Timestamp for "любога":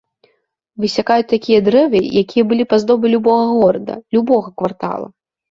3.17-3.45, 4.19-4.47